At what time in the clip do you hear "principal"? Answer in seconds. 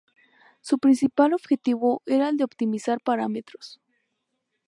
0.79-1.31